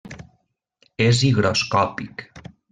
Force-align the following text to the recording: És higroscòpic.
És 1.09 1.21
higroscòpic. 1.29 2.29